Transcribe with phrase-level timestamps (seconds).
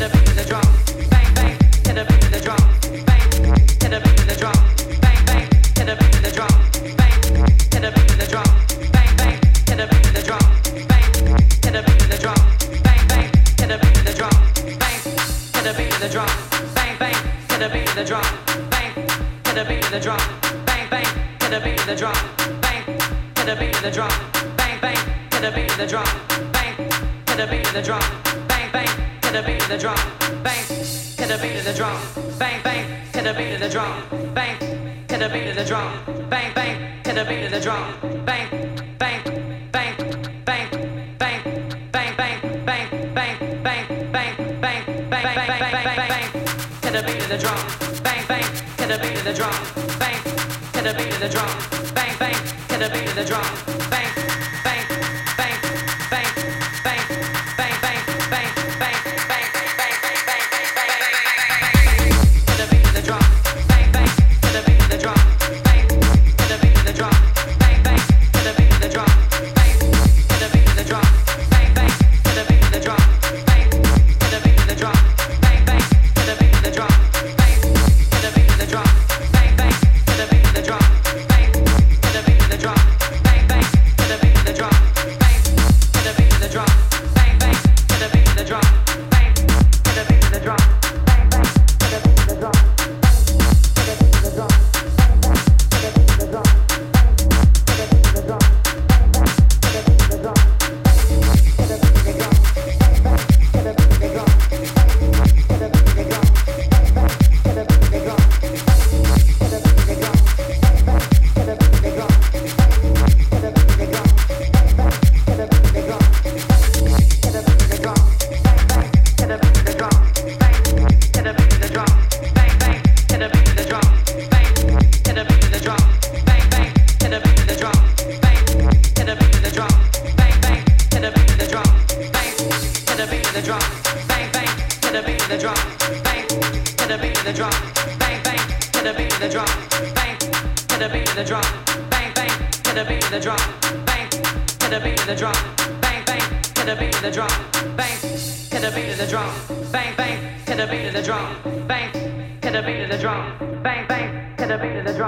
[0.00, 0.69] the beat of the drum.
[29.70, 29.96] the drum,
[30.42, 31.96] bang to the beat of the drum,
[32.40, 34.02] bang bang to the beat of the drum,
[34.34, 34.58] bang
[35.06, 35.94] to the beat of the drum,
[36.28, 38.29] bang bang to the beat of the drum.